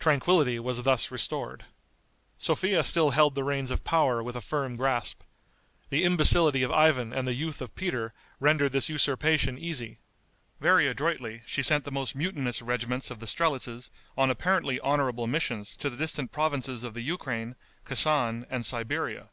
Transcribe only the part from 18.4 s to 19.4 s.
and Siberia.